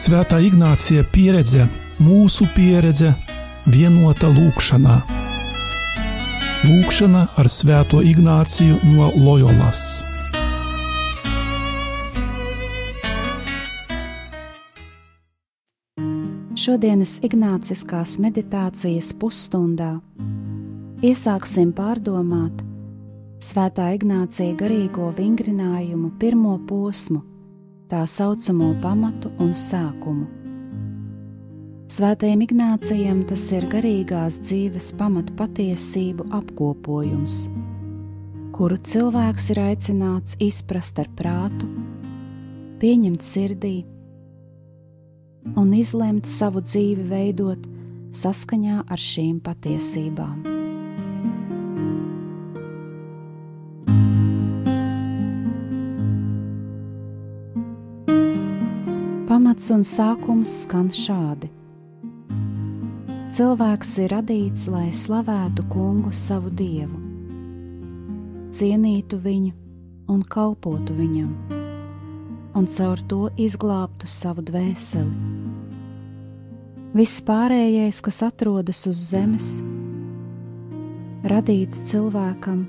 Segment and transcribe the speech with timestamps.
[0.00, 1.66] Svētā Ignācija pieredze,
[2.00, 3.10] mūsu pieredze,
[3.68, 4.94] vienota lūkšanā.
[6.64, 10.00] Lūkšana ar Svēto Ignāciju no Loyolas.
[16.56, 19.98] Šodienas Ignāciskās meditācijas pusstundā
[21.04, 22.64] iesāksim pārdomāt
[23.44, 27.26] Svētā Ignācija garīgo vingrinājumu pirmo posmu
[27.90, 30.28] tā saucamo pamatu un sākumu.
[31.90, 37.40] Svētajam Ignācijam tas ir garīgās dzīves pamatu patiesību apkopojums,
[38.54, 41.66] kuru cilvēks ir aicināts izprast ar prātu,
[42.78, 43.74] pieņemt sirdī
[45.58, 47.66] un izlemt savu dzīvi veidot
[48.14, 50.59] saskaņā ar šīm patiesībām.
[59.60, 61.50] Pamats un sākums skan šādi.
[63.30, 66.96] Cilvēks ir radīts, lai slavētu kungu savu dievu,
[68.52, 69.52] cienītu viņu
[70.08, 71.34] un kalpotu viņam,
[72.56, 75.12] un caur to izglābtu savu dvēseli.
[76.94, 79.60] Viss pārējais, kas atrodas uz zemes,
[81.22, 82.64] radīts cilvēkam,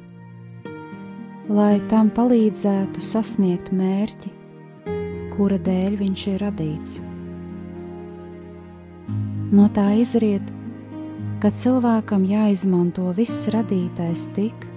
[1.47, 4.40] lai tam palīdzētu sasniegt mērķi,
[5.41, 6.99] kura dēļ viņš ir radīts.
[9.49, 10.45] No tā izriet,
[11.41, 14.67] ka cilvēkam jāizmanto viss radītais tik,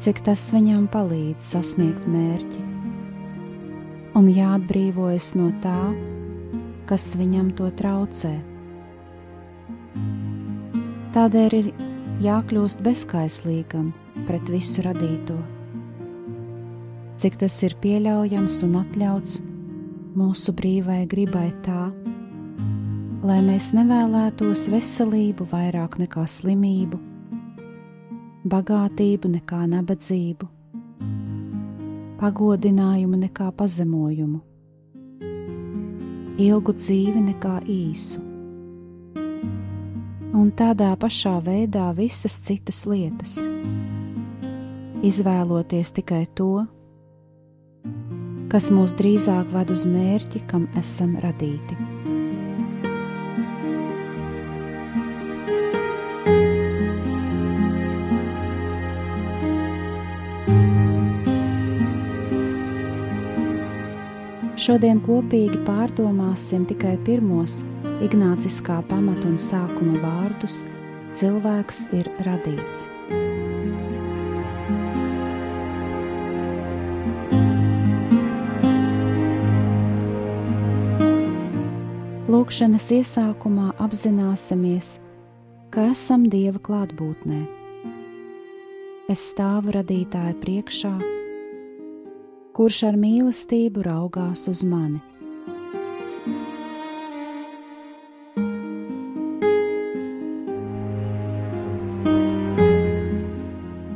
[0.00, 2.64] cik tas viņam palīdz sasniegt mērķi,
[4.16, 5.92] un jāatbrīvojas no tā,
[6.88, 8.32] kas viņam to traucē.
[11.12, 11.74] Tādēļ ir
[12.24, 13.92] jākļūst bezskaislīgam
[14.24, 15.36] pret visu radīto
[17.20, 19.38] cik tas ir pieļaujams un atļauts
[20.18, 21.88] mūsu brīvai gribai tā,
[23.24, 26.98] lai mēs nevēlētos veselību vairāk nekā slimību,
[28.50, 30.50] bagātību nekā nabadzību,
[32.20, 34.42] pagodinājumu nekā pazemojumu,
[36.44, 38.22] ilgu dzīvi nekā īsu,
[40.34, 43.38] un tādā pašā veidā visas citas lietas,
[45.06, 46.64] izvēloties tikai to,
[48.54, 51.74] kas mūs drīzāk ved uz mērķi, kam esam radīti.
[64.64, 67.64] Šodien kopīgi pārdomāsim tikai pirmos
[68.06, 70.62] Ignāciskā pamata un sākuma vārdus-
[71.18, 72.93] cilvēks ir radīts.
[82.34, 84.96] Lūkšanas iesākumā apzināsimies,
[85.70, 87.36] ka esam Dieva klātbūtnē.
[89.12, 90.90] Es stāvu radītāja priekšā,
[92.58, 94.98] kurš ar mīlestību raugās uz mani.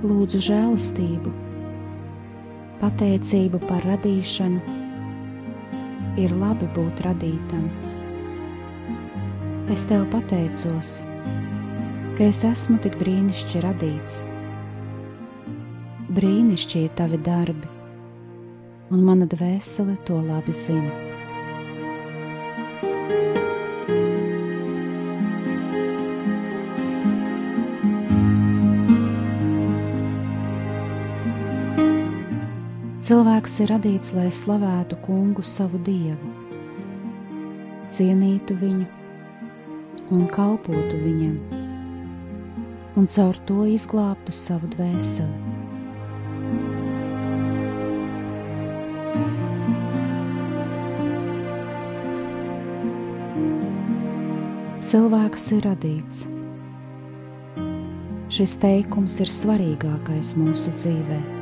[0.07, 1.35] Lūdzu žēlastību,
[2.87, 4.81] pateicību par radīšanu,
[6.23, 7.71] ir labi būt radītam
[9.73, 11.03] es tev pateicos,
[12.17, 14.23] ka es esmu tik brīnišķīgi radīts.
[16.17, 17.69] Brīnišķīgi ir tavi darbi,
[18.89, 20.95] un mana dvēsele to labi zina.
[33.05, 36.33] Cilvēks ir radīts, lai slavētu kungu savu dievu,
[37.93, 38.98] cienītu viņu
[40.15, 41.37] un kalpotu viņam,
[42.97, 45.47] un caur to izglābtu savu dvēseli.
[54.89, 56.23] Cilvēks ir radīts.
[58.33, 61.38] Šis teikums ir svarīgākais mūsu dzīvēm.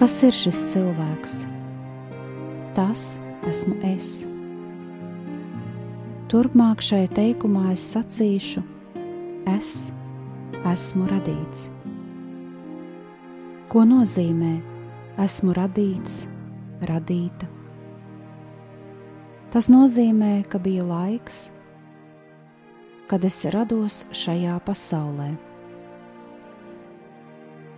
[0.00, 1.32] Kas ir šis cilvēks?
[2.72, 4.22] Tas esmu es.
[6.32, 8.62] Turpmāk šai teikumā es sacīšu,
[9.52, 9.72] es
[10.70, 11.66] esmu radīts.
[13.68, 14.54] Ko nozīmē
[15.26, 16.22] esmu radīts,
[16.88, 17.50] radīta?
[19.52, 21.50] Tas nozīmē, ka bija laiks,
[23.04, 25.34] kad es rados šajā pasaulē.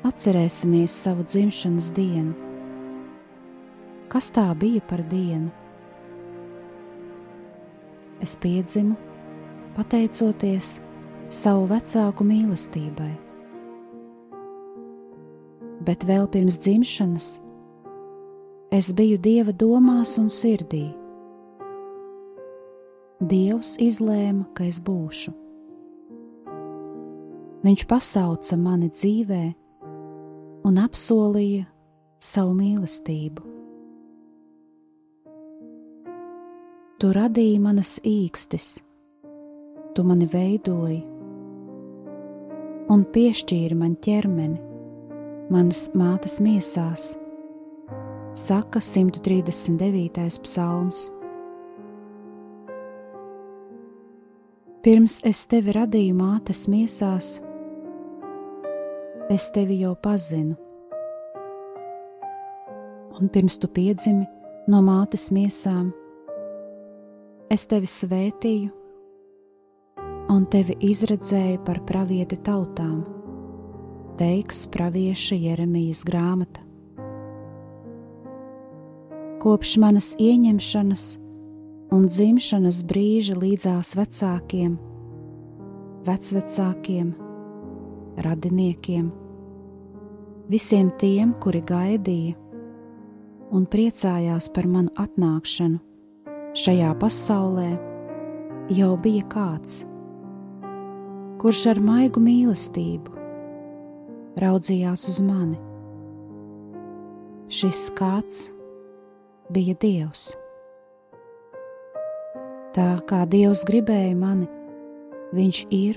[0.02, 2.32] Atcerēsimies savu dzimšanas dienu.
[4.10, 5.52] Kas tā bija par dienu?
[8.22, 8.96] Es piedzimu,
[9.76, 10.80] pateicoties
[11.30, 13.12] savu vecāku mīlestībai.
[15.86, 17.30] Bet vēl pirms dzimšanas
[18.74, 20.88] es biju Dieva domās un sirdī.
[23.22, 25.30] Dievs izlēma, ka es būšu.
[27.62, 29.44] Viņš pasauca mani dzīvē
[30.72, 31.66] un apsolīja
[32.22, 33.42] savu mīlestību.
[37.02, 38.78] Tu radīji manas īkstis,
[39.92, 41.02] tu mani veidoji
[42.92, 44.56] un piešķīri man ķermeni,
[45.52, 47.10] manas mātes miesās,
[48.32, 50.40] saka 139.
[50.46, 51.04] psalms.
[54.82, 57.36] Pirms es tevi radīju mātes miesās,
[59.32, 60.56] es tevi jau pazinu.
[63.20, 64.26] Un pirms tu piedzimi
[64.68, 65.92] no mātes miesām,
[67.52, 68.70] es tevi svētīju
[70.32, 73.02] un tevi izredzēju par pravieti tautām,
[74.20, 76.64] teiks pravieša Jeremijas grāmata.
[79.42, 81.06] Kopš manas ieņemšanas
[81.92, 84.76] un dzimšanas brīža līdzās vecākiem,
[86.06, 87.10] vecvecākiem,
[88.22, 89.10] radiniekiem,
[90.52, 92.36] visiem tiem, kuri gaidīja
[93.52, 95.80] un priecājās par manu atnākšanu
[96.56, 97.70] šajā pasaulē,
[98.76, 99.82] jau bija kāds,
[101.40, 103.18] kurš ar maigu mīlestību
[104.42, 105.58] raudzījās uz mani.
[107.52, 108.46] Šis kāds
[109.52, 110.30] bija Dievs.
[112.72, 114.48] Tā kā Dievs gribēja mani,
[115.32, 115.96] Viņš ir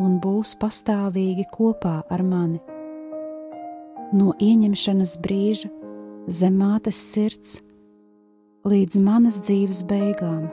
[0.00, 2.60] un būs pastāvīgi kopā ar mani.
[4.10, 5.68] No ieņemšanas brīža
[6.26, 7.60] zem mātes sirds
[8.66, 10.48] līdz manas dzīves beigām.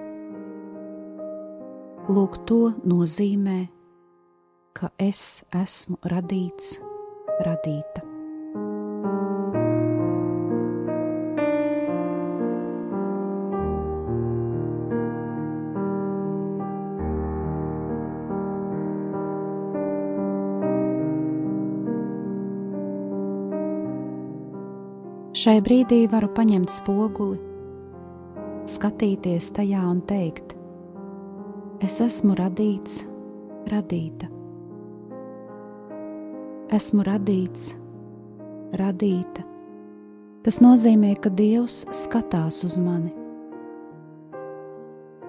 [2.08, 3.66] Lūk, to nozīmē,
[4.78, 6.78] ka es esmu radīts,
[7.44, 8.07] radīta.
[25.38, 27.36] Šai brīdī varu paņemt spoguli,
[28.66, 30.56] skatīties tajā un teikt:
[31.86, 33.04] Es esmu radīts,
[33.70, 34.32] radīta.
[36.74, 37.68] Esmu radīts,
[38.82, 39.44] radīta.
[40.42, 43.14] Tas nozīmē, ka Dievs skatās uz mani.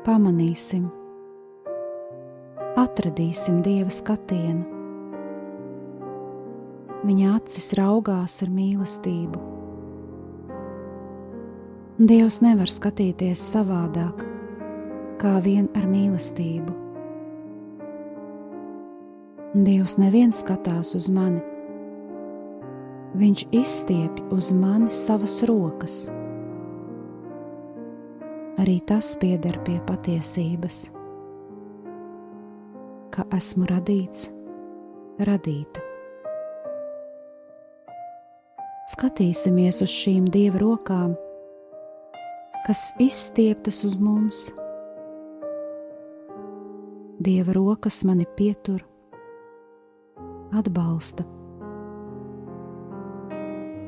[0.09, 0.89] Pamanīsim,
[2.81, 4.65] atradīsim Dieva skatienu.
[7.05, 9.58] Viņa acis raugās ar mīlestību
[11.99, 14.21] Dievs nevar skatīties savādāk,
[15.19, 16.71] kā vien ar mīlestību.
[19.59, 21.43] Dievs neviens skatās uz mani,
[23.19, 25.95] Viņš izstiepj uz mani savas rokas.
[28.63, 30.83] Arī tas pieder pie patiesības,
[33.11, 34.29] ka esmu radīts,
[35.19, 35.83] radīta.
[38.93, 41.17] Skatīsimies uz šīm dieva rokām
[42.69, 44.37] kas izstieptas uz mums.
[47.19, 48.83] Dieva rokas mani pietur,
[50.53, 51.25] atbalsta.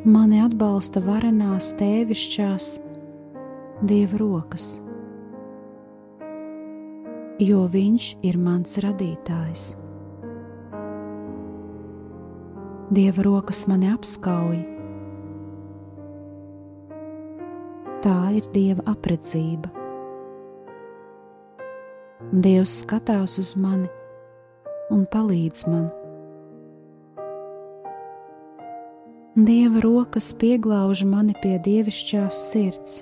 [0.04, 2.70] Mani atbalsta varenās tēvišķās
[3.84, 4.70] Dieva rokas,
[7.36, 9.74] jo Viņš ir mans radītājs.
[12.96, 14.69] Dieva rokas mani apskauj,
[18.00, 19.68] Tā ir Dieva apredzība.
[22.32, 23.90] Dievs skatās uz mani
[24.88, 25.90] un palīdz man.
[29.36, 32.94] Dieva rokas pieglauž mani pie dievišķās sirds.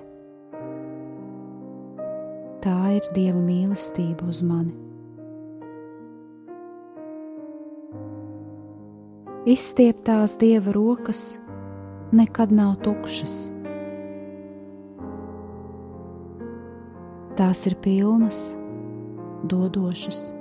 [2.66, 4.74] Tā ir Dieva mīlestība uz mani.
[9.46, 11.22] Izstieptās Dieva rokas
[12.10, 13.57] nekad nav tukšas.
[17.38, 18.50] Tās ir pilnas,
[19.46, 20.32] dodošas.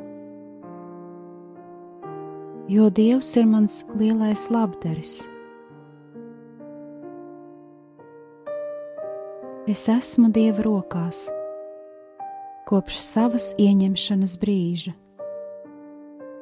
[2.68, 5.20] Jo Dievs ir mans lielais labdaris.
[9.70, 11.28] Es esmu Dieva rokās
[12.68, 14.92] kopš savas ieņemšanas brīža,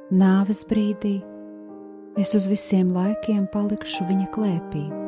[0.10, 1.20] nāves brīdī
[2.18, 5.05] es uz visiem laikiem palikšu viņa klēpī.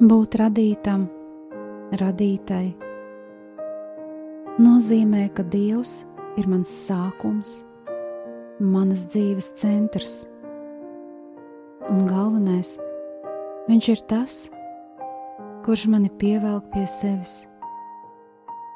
[0.00, 1.06] Būt radītam,
[2.00, 2.66] radītai,
[4.56, 6.00] nozīmē, ka Dievs
[6.40, 7.58] ir mans sākums,
[8.60, 10.22] manas dzīves centrs.
[11.90, 12.78] Un galvenais,
[13.70, 14.36] Viņš ir tas,
[15.62, 17.36] kurš mani pievelk pie sevis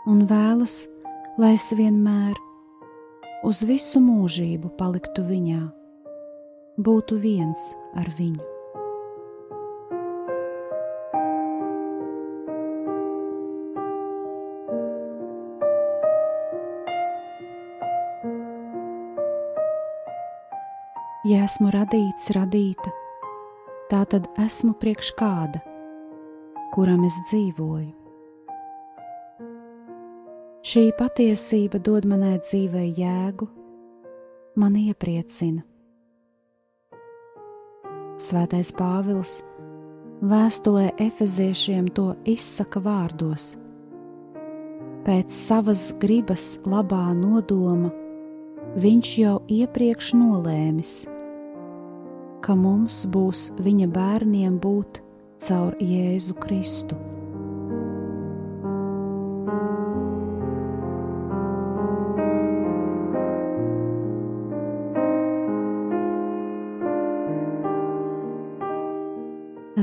[0.07, 0.85] un vēlas,
[1.41, 2.39] lai es vienmēr,
[3.43, 5.63] uz visu mūžību paliktu viņā,
[6.79, 8.54] būtu viens ar viņu.
[21.25, 22.91] Ja esmu radīts, radīta,
[23.89, 25.63] tā tad esmu priekš kāda,
[26.75, 27.95] kuram es dzīvoju.
[30.69, 33.49] Šī patiesība dod manai dzīvei jēgu,
[34.61, 35.65] man iepriecina.
[38.21, 39.39] Svētais Pāvils
[40.21, 43.55] vēstulē Efeziešiem to izsaka vārdos:
[45.09, 47.95] Pēc savas gribas labā nodoma
[48.77, 50.95] viņš jau iepriekš nolēmis
[52.45, 55.01] ka mums būs viņa bērniem būt
[55.41, 56.99] caur Jēzu Kristu.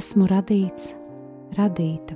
[0.02, 0.94] Esmu radīts,
[1.58, 2.16] radīta.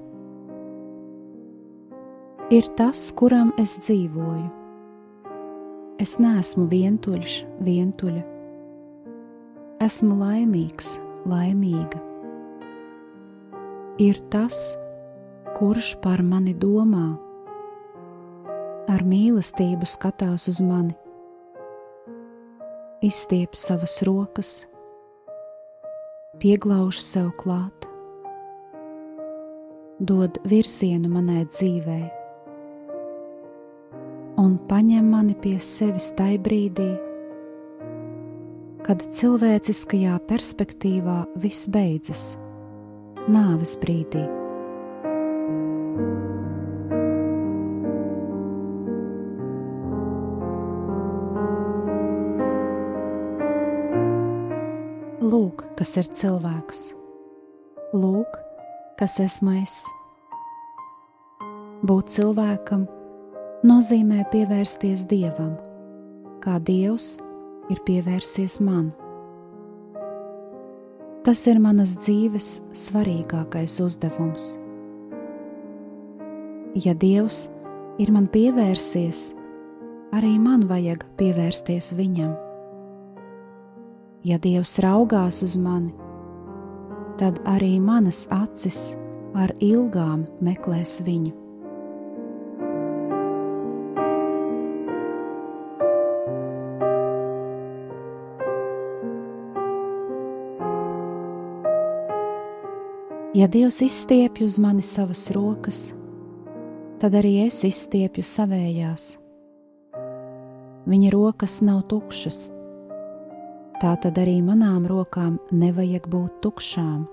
[2.54, 4.48] Ir tas, kuram es dzīvoju.
[6.02, 8.35] Es neesmu vientuļš, vientuļa
[9.86, 10.96] esmu laimīgs,
[11.30, 12.00] laimīga.
[14.02, 14.74] Ir tas,
[15.58, 17.06] kurš par mani domā,
[18.90, 20.96] ar mīlestību skatās uz mani,
[23.06, 24.52] izstiep savas rokas,
[26.42, 27.86] pieglauž sev klāt,
[30.02, 32.06] dod virzienu manai dzīvei.
[34.42, 36.90] Un paņem mani pie sevis tajā brīdī,
[38.86, 42.36] kad cilvēciskajā perspektīvā viss beidzas,
[43.26, 44.22] nāves brīdī.
[55.26, 56.86] Lūk, kas ir cilvēks,
[57.98, 58.38] lūk,
[59.02, 59.82] kas esmu es.
[61.86, 62.86] Būt cilvēkam
[63.66, 65.56] nozīmē pievērsties dievam,
[66.46, 67.16] kā dievs
[67.70, 68.92] ir pievērsies man.
[71.26, 74.54] Tas ir manas dzīves svarīgākais uzdevums.
[76.78, 77.46] Ja Dievs
[78.02, 79.32] ir man pievērsies,
[80.14, 82.36] arī man vajag pievērsties Viņam.
[84.26, 85.94] Ja Dievs raugās uz mani,
[87.18, 88.94] tad arī manas acis
[89.38, 91.45] ar ilgām meklēs Viņu.
[103.36, 105.90] Ja Dievs izstiepj uz mani savas rokas,
[107.02, 109.10] tad arī es izstiepju savējās.
[110.88, 112.40] Viņa rokas nav tukšas,
[113.82, 117.04] tā tad arī manām rokām nevajag būt tukšām.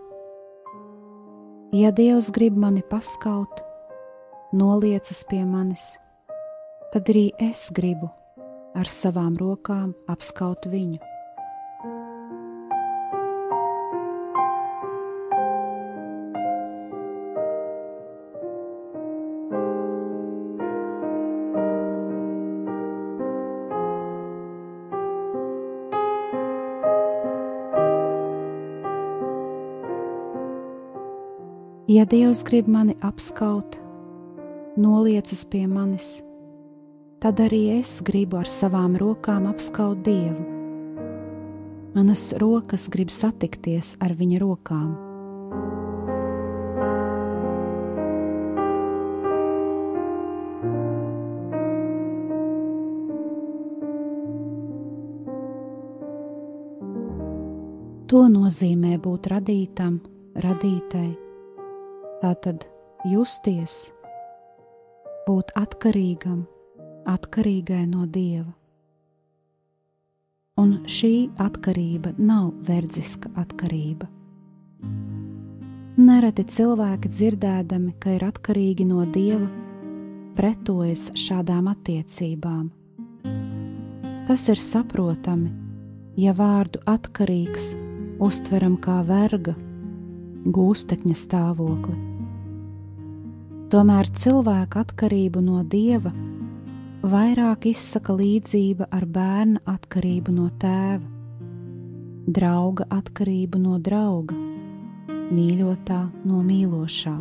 [1.75, 3.65] Ja Dievs grib mani paskaut,
[4.55, 5.97] noliecas pie manis,
[6.95, 8.13] tad arī es gribu
[8.79, 11.03] ar savām rokām apskaut viņu.
[31.93, 33.75] Ja Dievs grib mani apskaut,
[34.81, 36.23] noliecas pie manis,
[37.21, 40.41] tad arī es gribu ar savām rokām apskaut Dievu.
[41.93, 44.95] Manas rokas grib satikties ar viņa rokām.
[58.09, 60.01] To nozīmē būt radītam,
[60.41, 61.32] radītai
[62.23, 62.65] Tātad
[63.11, 63.91] justies,
[65.27, 66.45] būt atkarīgam,
[67.11, 68.53] atkarīgai no Dieva.
[70.63, 74.09] un šī atkarība nav verdziska atkarība.
[76.03, 79.49] Nereti cilvēki dzirdēdami, ka ir atkarīgi no dieva,
[80.37, 82.71] pretojas šādām attiecībām.
[84.29, 85.51] Tas ir saprotami,
[86.17, 87.73] ja vārdu atkarīgs
[88.23, 89.57] uztveram kā verga,
[90.47, 92.12] gūstekņa stāvokli.
[93.73, 96.11] Tomēr cilvēka atkarību no dieva
[97.09, 101.09] vairāk izsaka līdzība ar bērna atkarību no tēva,
[102.37, 104.37] drauga atkarību no drauga,
[105.09, 107.17] mīļotā no mīlošā.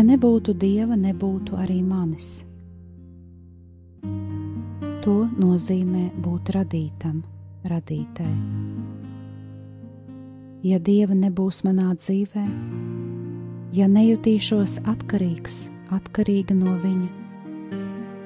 [0.00, 2.38] Ja nebūtu dieva, nebūtu arī manis.
[5.04, 7.18] To nozīmē būt radītam,
[7.68, 8.24] radītē.
[10.64, 12.44] Ja dieva nebūs manā dzīvē,
[13.76, 17.10] ja nejutīšos atkarīgs, atkarīga no viņa,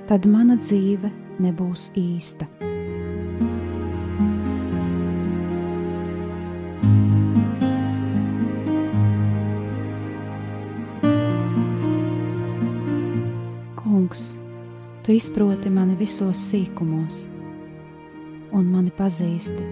[0.06, 1.10] tad mana dzīve
[1.42, 2.46] nebūs īsta.
[15.14, 17.24] Izproti mani visos sīkumos,
[18.54, 19.64] un mani pazīsti.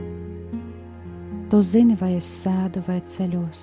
[1.50, 3.62] Tu zini, vai es sēdu vai ceļos.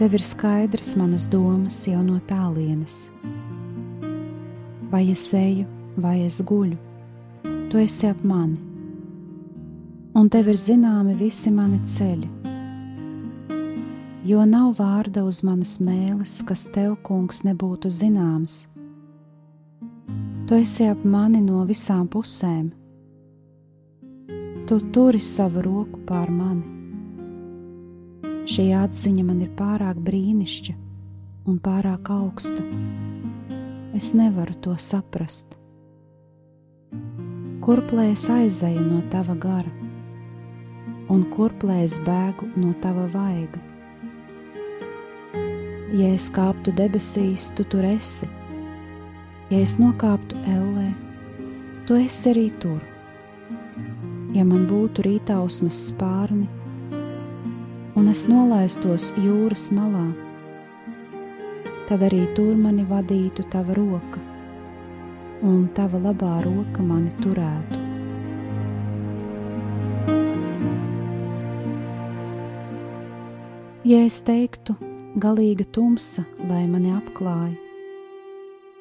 [0.00, 3.10] Tev ir skaidrs manas domas jau no tālienes.
[4.90, 5.66] Vai es eju,
[6.00, 6.78] vai es guļu,
[7.70, 8.58] tu esi ap mani,
[10.16, 12.32] un tev ir zināmi visi mani ceļi.
[14.26, 18.64] Jo nav vārda uz manas mēles, kas tev, kungs, nebūtu zināms
[20.50, 22.64] Tu esi ap mani no visām pusēm.
[24.66, 26.64] Tu turi savu roku pār mani.
[28.50, 32.64] Šī atziņa man ir pārāk brīnišķīga un pārāk augsta.
[33.94, 35.54] Es nevaru to saprast.
[37.62, 39.70] Kurplēs aizēju no tava gara,
[41.14, 43.62] un kurplēs bēgu no tava vaiga.
[45.94, 48.26] Ja es kāptu debesīs, tu tur esi
[49.50, 50.92] Ja es nokāptu ellē,
[51.82, 52.78] tu esi arī tur.
[54.30, 56.44] Ja man būtu rītausmas spārni,
[57.98, 60.04] un es nolaistos jūras malā,
[61.88, 64.22] tad arī tur mani vadītu tava roka,
[65.42, 67.80] un tava labā roka mani turētu.
[73.90, 74.78] Ja es teiktu,
[75.18, 77.58] galīga tumsa, lai mani apklāja,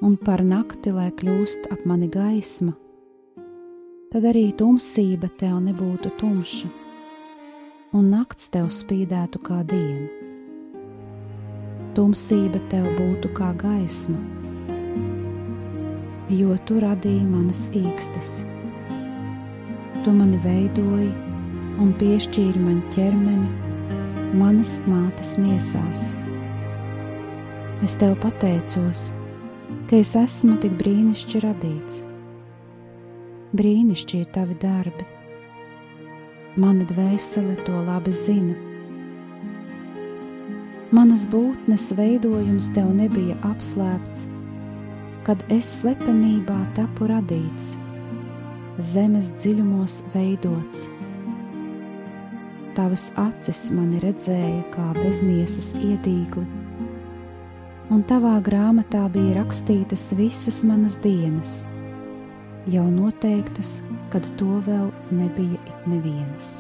[0.02, 2.72] un par nakti, lai kļūst ap mani gaisma,
[4.12, 6.70] tad arī tumsība tev nebūtu tumša,
[8.00, 10.08] un nakts tev spīdētu kā diena.
[11.98, 14.22] Tumsība tev būtu kā gaisma,
[16.32, 18.40] jo tu radīji manas īkstes.
[20.06, 21.12] Tu mani veidoji
[21.84, 26.12] un piešķīri man ķermeni manas mātes miesās.
[27.84, 29.10] Es tev pateicos,
[29.90, 32.02] ka es esmu tik brīnišķīgi radīts.
[33.58, 35.06] Brīnišķīgi ir tavi darbi.
[36.62, 38.54] Mana dvēsele to labi zina.
[40.94, 44.28] Manas būtnes veidojums tev nebija apslēpts,
[45.26, 47.74] kad es slepenībā tapu radīts,
[48.94, 50.86] zemes dziļumos veidots.
[52.78, 56.59] Tavas acis mani redzēja kā bezmiesas ietīkli
[57.90, 61.64] un tavā grāmatā bija rakstītas visas manas dienas,
[62.70, 63.80] jau noteiktas,
[64.14, 66.60] kad to vēl nebija it nevienas.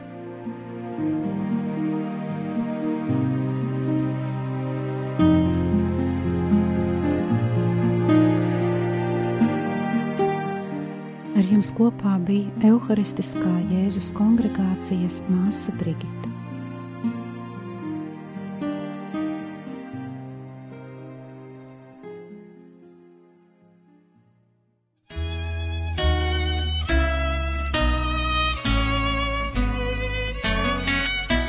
[11.39, 16.28] Ar jums kopā bija Euharistiskā Jēzus kongregācijas māsa Brigita.